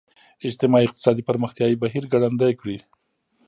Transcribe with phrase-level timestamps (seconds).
[0.49, 2.77] اجتماعي اقتصادي پرمختیايي بهیر ګړندی کړي.